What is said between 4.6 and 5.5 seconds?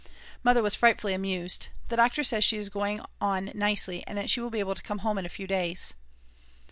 to come home in a few